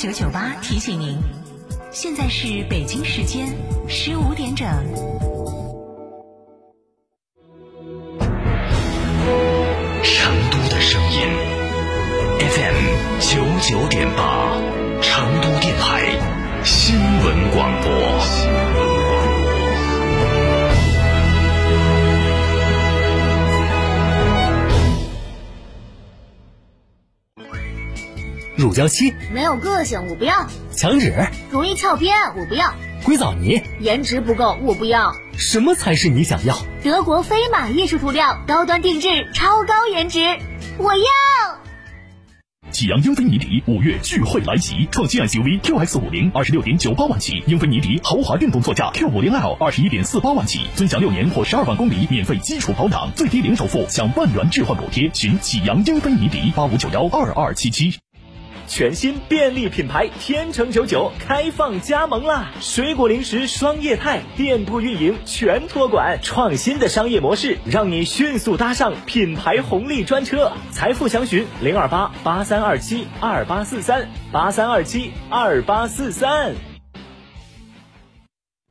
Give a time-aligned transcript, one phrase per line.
[0.00, 1.18] 九九八提醒您，
[1.90, 3.48] 现在是北京时间
[3.88, 4.68] 十五点整。
[10.04, 11.18] 成都的声音
[12.38, 12.76] ，FM
[13.18, 14.27] 九九点八，
[28.58, 35.12] 乳胶漆没有个性，我不要；墙纸容易翘边，我不要；硅藻泥颜值不够，我不要。
[35.36, 36.58] 什么才是你想要？
[36.82, 40.18] 德国飞马艺术涂料，高端定制，超高颜值，
[40.76, 41.04] 我要。
[42.72, 55.08] 启阳英菲尼迪五月聚会来袭，创新 SUV QX 五零二十六点九八万起，英菲尼迪豪华运动座驾 Q 五零 L 二十一点四八万起，尊享六年或十二万公里免费基础保养，最低零首付享万元置换补贴。
[55.14, 58.00] 寻启阳英菲尼迪八五九幺二二七七。
[58.68, 62.52] 全新便利品牌天成九九开放加盟啦！
[62.60, 70.52] 水果零食双业态，店铺运营全托管，创新的商业模式，让你迅速搭上品牌红利专车。
[70.70, 76.54] 财富详询零二八八三二七二八四三八三二七二八四三。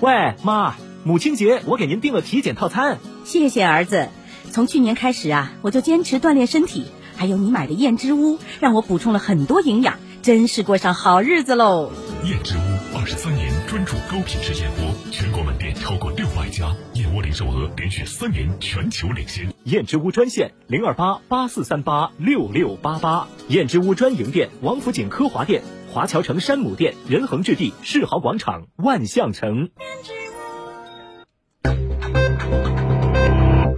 [0.00, 2.98] 喂，妈，母亲节我给您订了体检套餐。
[3.24, 4.10] 谢谢儿子，
[4.52, 6.86] 从去年开始啊，我就坚持锻炼身体。
[7.18, 11.90] 还有你买的燕之屋，让我补充了很多营养，真是过上好日子喽！
[12.24, 12.60] 燕之屋
[12.96, 19.52] 二十三年专注高品质燕窝，全国门店超过六百家，燕窝零售额连续三年全球领先。
[19.64, 29.70] 燕之屋专线零二八八四三八六六八八，燕之屋专营店王府井科华店、华侨城山姆店、仁恒置地世豪广场、万象城。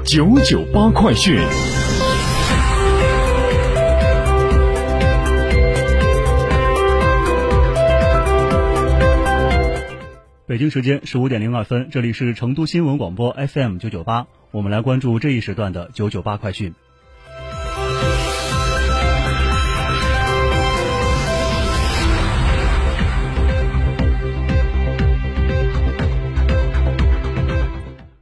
[0.05, 1.39] 九九八快讯。
[10.51, 16.75] 北京时间十五点零二分，这里是成都新闻广播 FM 九九八，我们来关注这一时段的九九八快讯。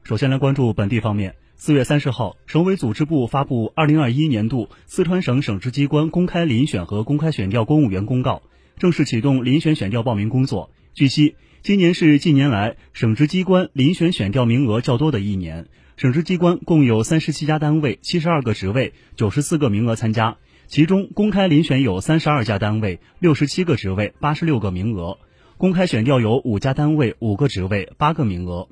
[0.03, 1.35] 首先来关注本地方面。
[1.57, 8.43] 四月三十号，省委组织部发布二零二一年度四川省省直机关公开遴选和公开选调公务员公告，
[8.77, 10.69] 正式启动遴选选调报名工作。
[10.99, 25.19] 据悉，今年是近年来省直机关遴选选调名额较多的一年，省直机关共有三十七家单位、七十二个职位、九十四个名额参加，其中公开遴选有三十二家单位、六十七个职位、八十六个名额，
[25.57, 28.67] 公开选调有五家单位、五个职位、八个名额。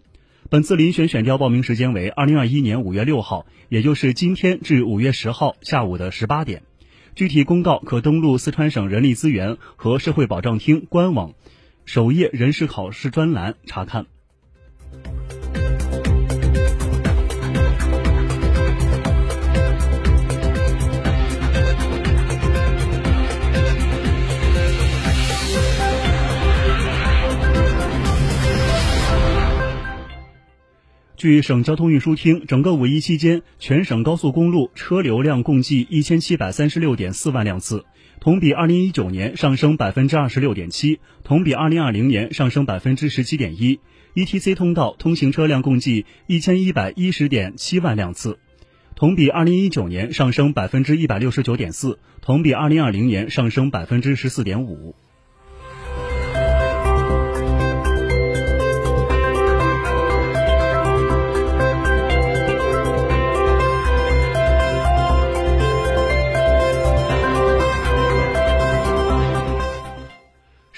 [0.50, 6.64] 本次遴选选调报名时间为二零二一年五月六号，也就是今天至五月十号下午的十八点。
[7.14, 11.34] 具体公告可登录四川省人力资源和社会保障厅官网
[11.86, 14.04] 首页人事考试专栏查看。
[31.16, 37.84] 据省交通运输厅，整个五一期间，全省高速公路车流量共计一千七百三十六点四万辆次，
[38.26, 43.78] 同比二零一九年上升百分之二十六点七，同比二零二零年上升百分之十七点一。
[44.16, 48.40] ETC 通道通行车辆共计一千一百一十点七万辆次，
[48.96, 54.96] 同比二零一九年上升百分之一百六十九点四，同比二零二零年上升百分之十四点五。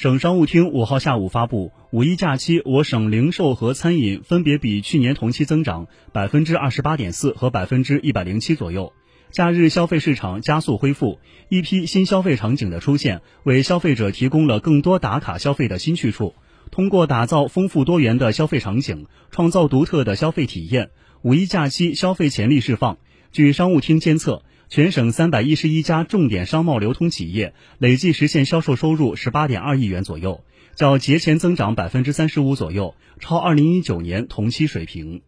[0.01, 8.93] 省商务厅五号下午发布，五一假期我省零售和餐饮分别比去年同期增长百分之二十八点四和百分之一百零七左右。
[9.33, 11.19] 假日消费市场加速恢复，
[11.49, 16.37] 一批新消费场景的出现，为消费者提供了更多打卡消费的新去处。
[16.71, 20.91] 通过打造丰富多元的消费场景，创造独特的消费体验，
[21.23, 22.99] 五一假期消费潜力释放。
[23.33, 24.45] 据商务厅监测。
[24.71, 30.45] 全省三百一十一家重点商贸流通企业累计实现销售收入十八点二亿元左右，
[30.75, 35.23] 较节前增长百分之三十五左右，超二零一九年同期水平。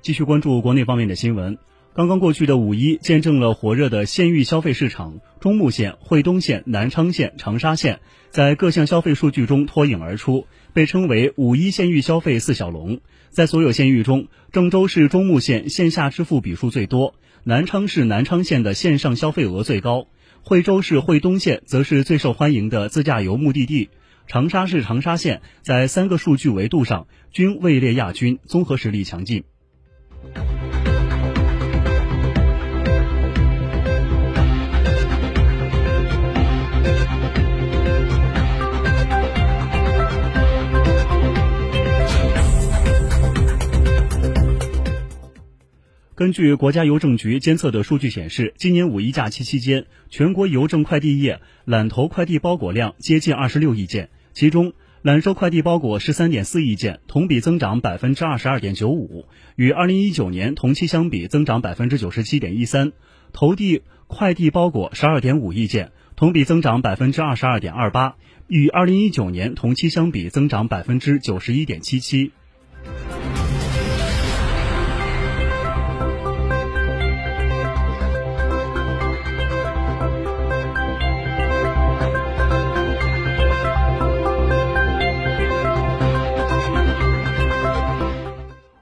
[0.00, 1.58] 继续关注国内方面的新闻。
[1.94, 7.98] 刚刚过去的五一见证了火热的县域消费市场，中牟县、惠东县、南昌县、长沙县
[8.30, 13.00] 在各项消费数据中脱颖而出，被称为五一县域消费四小龙。
[13.30, 20.06] 在所有县域中，郑州市中牟县线下支付笔数最多，南昌市南昌县的线上消费额最高，
[20.42, 23.90] 惠州市惠东县则是最受欢迎的自驾游目的地，
[24.28, 29.42] 长沙市长沙县在三个数据维度上均位列亚军，综合实力强劲。
[46.18, 62.88] 根据国家邮政局监测的数据显示，今年五一假期期间，全国邮政快递业揽投快递包裹量接近二十六亿件，其中揽收快递包裹十三点四亿件，同比增长百分之二十二点九五，与二零一九年同期相比增长百分之九十七点一三；
[63.32, 68.16] 投递快递包裹十二点五亿件，同比增长百分之二十二点二八，
[68.48, 72.32] 与二零一九年同期相比增长百分之九十一点七七。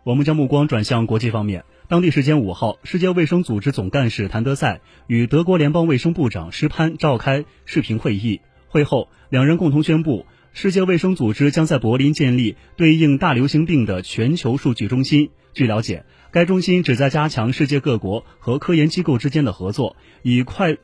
[0.06, 1.64] 我们将目光转向国际方面。
[1.88, 8.40] 当地时间五号，世界卫生组织总干事谭德赛与德国联邦卫生部长施潘召开视频会议。
[8.68, 15.30] 会后，两人共同宣布，世界卫生组织将在柏林建立对应大流行病的全球数据中心。
[15.52, 20.76] 据了解，该中心旨在加强世界各国和科研机构之间的合作，以快，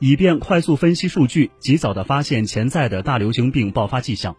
[0.00, 4.36] 以便快速分析数据，及早的发现潜在的大流行病爆发迹象。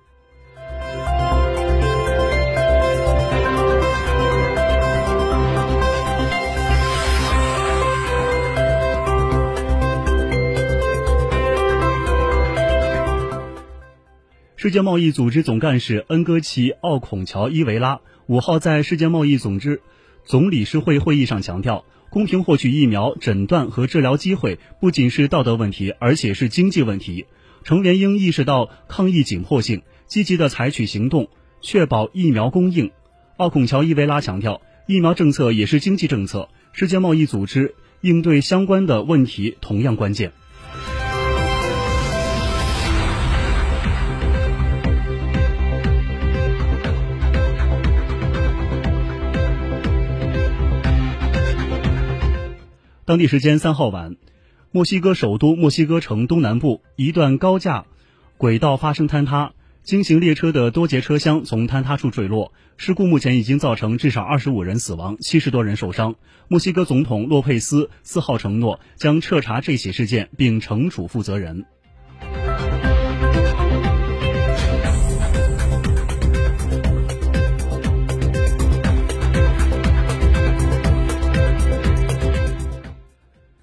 [14.62, 19.82] 世界贸易组织总干事恩戈奇·奥孔乔伊维拉五号在世界贸易组织
[20.26, 27.26] 总理事会会议上强调，公平获取疫苗诊断和治疗机会不仅是道德问题，而且是经济问题。
[27.64, 31.30] 成员应意识到抗疫紧迫性，积极的采取行动，
[31.62, 32.92] 确保疫苗供应。
[33.38, 40.34] 奥孔乔伊维拉强调，疫苗政策也是经济政策，世界贸易组织应对相关的问题同样关键。
[53.10, 54.18] 当地时间三号晚，
[54.70, 57.88] 墨西哥首都墨西哥城东南部一段高架
[58.38, 62.54] 轨道发生坍塌，经行列车的多节车厢从坍塌处坠落。
[62.78, 66.18] 事故目前已经造成至少二十五人死亡，七十多人受伤。
[66.50, 71.66] 墨西哥总统洛佩斯四号承诺将彻查这起事件，并惩处负责人。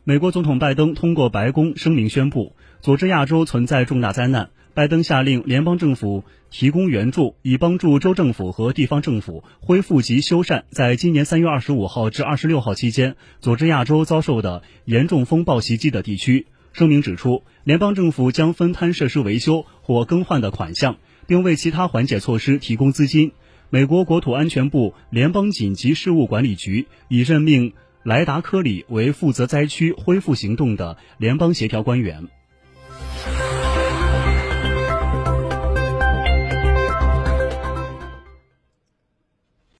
[0.08, 4.50] 美国总统拜登通过白宫声明宣布，佐治亚州存在重大灾难。
[4.72, 16.46] 拜登下令联邦政府提供援助，以帮助州政府和地方政府恢复及修缮在今年三月二十五号至二十六号期间佐治亚州遭受的严重风暴袭击的地区。
[16.72, 23.32] 声明指出，联邦政府将分摊设施维修或更换的款项，并为其他缓解措施提供资金。
[23.70, 27.72] 美国国土安全部联邦紧急事务管理局已任命。
[28.06, 32.28] 莱达科里为负责灾区恢复行动的联邦协调官员。